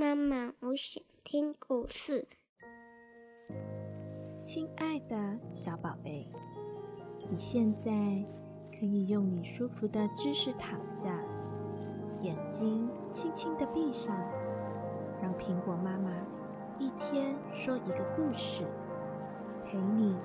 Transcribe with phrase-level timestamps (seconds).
[0.00, 2.28] 妈妈，我想听故事。
[4.40, 5.16] 亲爱的
[5.50, 6.30] 小宝贝，
[7.28, 7.90] 你现在
[8.78, 11.20] 可以用你舒服的姿势躺下，
[12.20, 14.16] 眼睛轻轻的闭上，
[15.20, 16.12] 让苹果妈妈
[16.78, 18.62] 一天说一个故事，
[19.64, 20.16] 陪你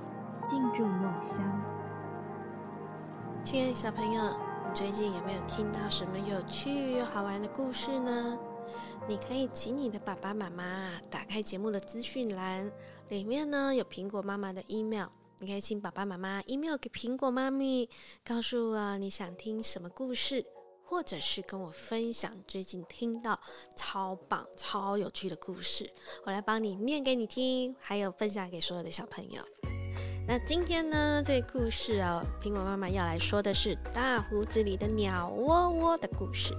[0.46, 1.44] 进入梦乡。
[3.42, 4.22] 亲爱的小朋友，
[4.68, 8.38] 你最近有没有听到什么有趣又好玩的故事呢？
[9.06, 12.72] 你可以请你的爸爸妈妈打开节目的资讯栏，
[13.10, 15.08] 里面呢有苹果妈妈的 email，
[15.40, 17.90] 你可以请爸爸妈妈 email 给苹果妈咪，
[18.24, 20.46] 告诉我你想听什么故事，
[20.86, 23.38] 或者是跟我分享最近听到
[23.76, 25.92] 超棒、超有趣的故事，
[26.26, 29.44] 我来帮你念给你听，还有分享给所有的小朋友。
[30.26, 36.54] 那今天呢，这故事哦，苹果妈妈要来说的是大胡子里的鸟窝窝的故事。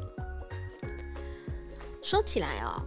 [2.04, 2.82] 说起来哦，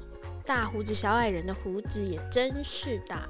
[0.46, 3.28] 大胡子小矮人的胡子也真是大。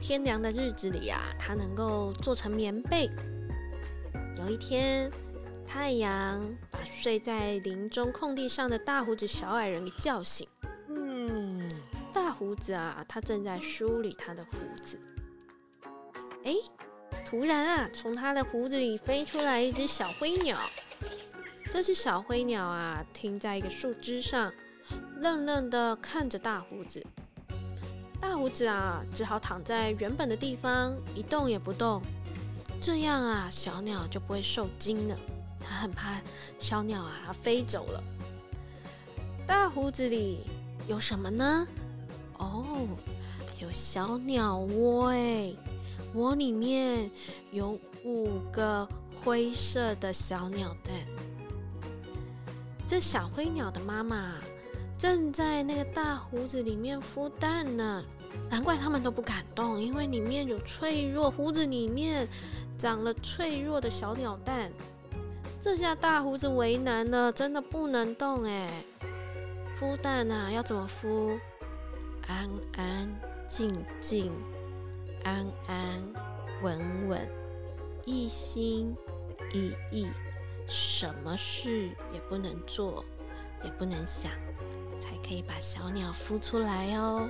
[0.00, 3.08] 天凉的日子里啊，它能够做成棉被。
[4.38, 5.08] 有一天，
[5.64, 10.48] 太阳把睡在林中空地上的大胡子小矮人给叫醒。
[10.88, 11.70] 嗯，
[12.12, 14.98] 大胡子啊，他正在梳理他的胡子。
[16.42, 16.54] 哎，
[17.24, 20.58] 突然啊，从他的胡子里飞出来一只小灰鸟。
[21.70, 24.52] 这只小灰鸟啊，停在一个树枝上。
[25.20, 27.04] 愣愣的看着大胡子，
[28.20, 32.00] 大胡子啊，只好躺在原本的地方一动也不动。
[32.80, 35.16] 这样啊，小鸟就不会受惊了。
[35.60, 36.20] 他很怕
[36.58, 38.02] 小鸟啊飞走了。
[39.46, 40.46] 大胡子里
[40.86, 41.66] 有什么呢？
[42.38, 42.86] 哦，
[43.60, 45.52] 有小鸟窝哎，
[46.14, 47.10] 窝里面
[47.50, 50.94] 有五个灰色的小鸟蛋。
[52.86, 54.34] 这小灰鸟的妈妈。
[54.98, 58.02] 正在那个大胡子里面孵蛋呢，
[58.50, 62.28] 难怪他们都不敢动，因为里面有脆弱，胡子里面
[62.76, 64.72] 长了脆弱的小鸟蛋。
[65.60, 68.68] 这下大胡子为难了，真的不能动哎。
[69.78, 71.38] 孵蛋啊，要怎么孵？
[72.26, 73.08] 安安
[73.46, 74.32] 静静，
[75.22, 76.02] 安安
[76.60, 77.28] 稳稳，
[78.04, 78.96] 一心
[79.52, 80.08] 一意，
[80.66, 83.04] 什么事也不能做，
[83.62, 84.32] 也不能想。
[84.98, 87.28] 才可以把小鸟孵出来哦，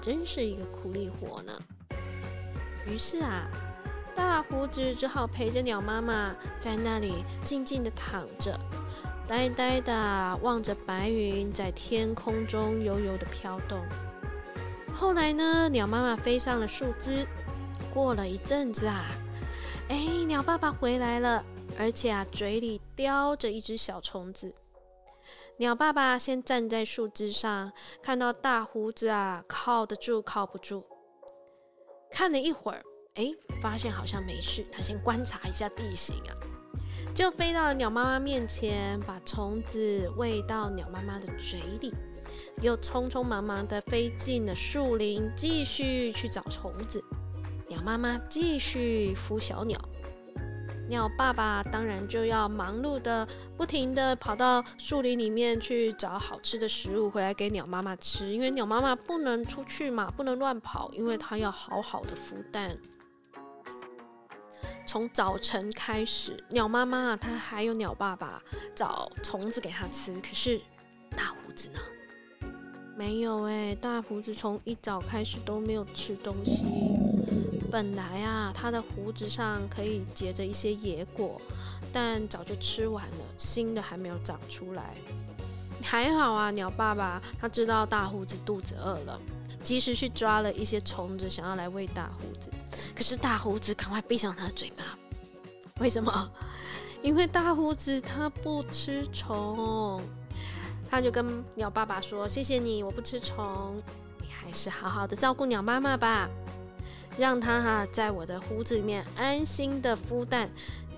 [0.00, 1.52] 真是一个苦力活呢。
[2.86, 3.48] 于是啊，
[4.14, 8.58] 大胡子只好陪着鸟妈妈在那里静静的躺着，
[9.28, 13.80] 呆呆的望着白云在天空中悠悠的飘动。
[14.92, 17.26] 后来呢，鸟妈妈飞上了树枝。
[17.92, 19.04] 过了一阵子啊，
[19.88, 21.44] 哎，鸟爸爸回来了，
[21.78, 24.54] 而且啊，嘴里叼着一只小虫子。
[25.62, 27.70] 鸟爸爸先站在树枝上，
[28.02, 30.84] 看到大胡子啊，靠得住靠不住。
[32.10, 32.82] 看了一会儿，
[33.14, 34.66] 哎，发现好像没事。
[34.72, 36.34] 他先观察一下地形啊，
[37.14, 41.94] 就飞到了鸟妈妈面前，把虫子喂到鸟妈妈的嘴里，
[42.60, 47.00] 又匆匆忙忙地飞进了树林，继续去找虫子。
[47.68, 49.80] 鸟妈妈继续孵小鸟。
[50.92, 53.26] 鸟爸爸当然就要忙碌的、
[53.56, 62.76] 不停的跑到树林里面去找好吃的食物回来给鸟妈妈吃，因为鸟妈妈不能出去嘛，不能乱跑，因为它要好好的孵蛋。
[64.84, 68.42] 从早晨开始，鸟妈妈它还有鸟爸爸
[68.74, 70.60] 找虫子给它吃，可是
[71.16, 71.78] 大胡子呢？
[73.02, 76.64] 没有哎，大胡子从一早开始都没有吃东西。
[77.68, 81.40] 本来啊，他的胡子上可以结着一些野果，
[81.92, 84.94] 但早就吃完了，新的还没有长出来。
[85.82, 89.20] 还好啊，鸟爸爸他知道大胡子肚子饿了，
[89.64, 92.52] 及时去抓了一些虫子，想要来喂大胡子。
[92.94, 94.96] 可是大胡子赶快闭上他的嘴巴，
[95.80, 96.30] 为什么？
[97.02, 100.00] 因为大胡子他不吃虫。
[100.92, 103.82] 他就跟鸟爸爸说：“谢谢你，我不吃虫，
[104.20, 106.28] 你还是好好的照顾鸟妈妈吧。”
[107.16, 110.50] 让它哈在我的胡子里面安心的孵蛋，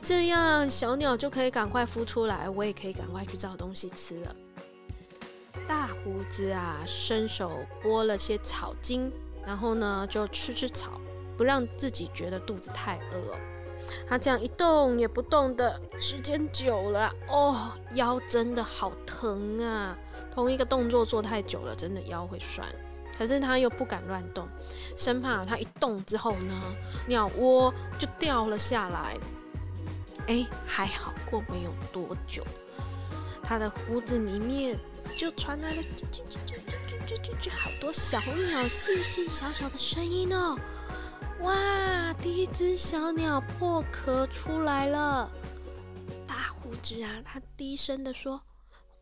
[0.02, 4.34] 这样小鸟就可以赶快孵出来，我也可以赶快去找东西吃了。
[5.68, 9.12] 大胡子啊，伸手拨了些草茎，
[9.46, 11.00] 然后呢就吃吃草，
[11.38, 13.38] 不让自己觉得肚子太饿。
[14.08, 19.96] 他这样一动也不动的时间久了，哦，腰真的好疼啊！
[20.34, 22.66] 同一个动作做太久了，真的腰会酸。
[23.16, 24.48] 可是他又不敢乱动，
[24.96, 26.54] 生怕他一动之后呢，
[27.06, 29.16] 鸟窝就掉了下来。
[30.26, 32.42] 哎，还好过没有多久，
[33.42, 34.76] 他的胡子里面
[35.16, 40.58] 就传来了啾啾啾啾啾啾啾啾，好多小鸟，细细小小的声音哦。
[41.44, 45.30] 哇，第一只小鸟破壳出来了。
[46.26, 48.40] 大胡子啊，他低声的说：“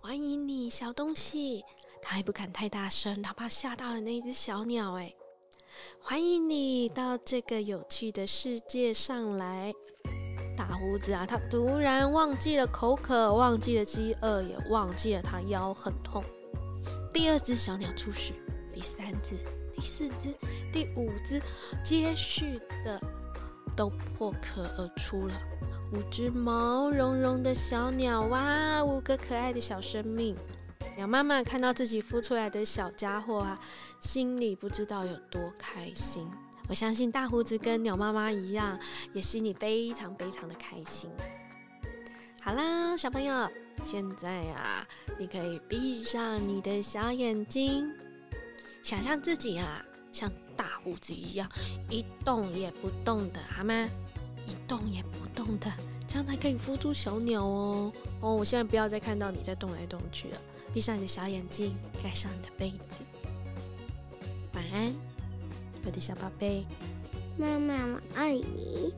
[0.00, 1.62] 欢迎你，小东西。”
[2.02, 4.94] 他还不敢太大声，他怕吓到了那只小鸟。
[4.94, 5.14] 哎，
[6.00, 9.72] 欢迎你到这个有趣的世界上来。
[10.56, 16.24] 大胡子啊，他突然忘记了口渴，忘记了饥饿，也忘记了他腰很痛。
[17.14, 18.32] 第二只小鸟出世，
[18.74, 19.36] 第三只、
[19.72, 20.34] 第四只、
[20.72, 21.40] 第五只，
[21.84, 23.00] 接续的
[23.76, 25.34] 都破壳而出了。
[25.92, 30.34] 五只毛茸茸的小鸟，哇，五个可爱的小生命。
[30.96, 33.60] 鸟妈妈看到自己孵出来的小家伙啊，
[34.00, 36.26] 心里不知道有多开心。
[36.68, 38.78] 我相信大胡子跟鸟妈妈一样，
[39.12, 41.10] 也心里非常非常的开心。
[42.40, 43.50] 好啦，小朋友，
[43.84, 44.86] 现在啊，
[45.18, 47.92] 你可以闭上你的小眼睛，
[48.82, 51.50] 想象自己啊，像大胡子一样
[51.88, 53.88] 一动也不动的，好吗？
[54.44, 55.72] 一动也不动的，
[56.06, 57.92] 这样才可以孵出小鸟哦。
[58.20, 60.36] 哦，我现在不要再看到你在动来动去了。
[60.74, 63.04] 闭上你的小眼睛，盖上你的被子，
[64.54, 64.92] 晚安。
[65.84, 66.64] 我的小宝贝，
[67.36, 68.92] 妈妈我爱你，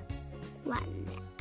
[0.65, 1.34] 晚安。